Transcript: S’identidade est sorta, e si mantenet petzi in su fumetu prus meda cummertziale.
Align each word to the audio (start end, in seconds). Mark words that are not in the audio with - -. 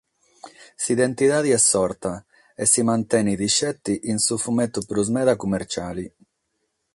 S’identidade 0.83 1.49
est 1.57 1.67
sorta, 1.75 2.13
e 2.61 2.63
si 2.71 2.81
mantenet 2.89 3.39
petzi 3.41 3.93
in 4.11 4.17
su 4.25 4.35
fumetu 4.43 4.79
prus 4.89 5.09
meda 5.15 5.39
cummertziale. 5.41 6.05